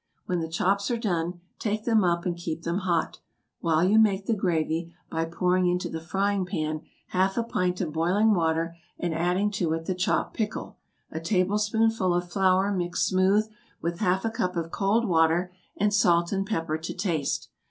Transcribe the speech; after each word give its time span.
When 0.25 0.39
the 0.39 0.49
chops 0.49 0.89
are 0.89 0.97
done, 0.97 1.41
take 1.59 1.85
them 1.85 2.03
up, 2.03 2.25
and 2.25 2.35
keep 2.35 2.63
them 2.63 2.79
hot, 2.79 3.19
while 3.59 3.83
you 3.83 3.99
make 3.99 4.25
the 4.25 4.33
gravy 4.33 4.95
by 5.11 5.25
pouring 5.25 5.67
into 5.67 5.89
the 5.89 6.01
frying 6.01 6.43
pan 6.43 6.81
half 7.09 7.37
a 7.37 7.43
pint 7.43 7.81
of 7.81 7.93
boiling 7.93 8.33
water, 8.33 8.75
and 8.97 9.13
adding 9.13 9.51
to 9.51 9.73
it 9.73 9.85
the 9.85 9.93
chopped 9.93 10.33
pickle, 10.35 10.77
a 11.11 11.19
tablespoonful 11.19 12.15
of 12.15 12.31
flour 12.31 12.71
mixed 12.71 13.05
smooth 13.09 13.47
with 13.79 13.99
half 13.99 14.25
a 14.25 14.31
cup 14.31 14.55
of 14.55 14.71
cold 14.71 15.07
water, 15.07 15.53
and 15.77 15.93
salt 15.93 16.31
and 16.31 16.47
pepper 16.47 16.79
to 16.79 16.95
taste. 16.95 17.49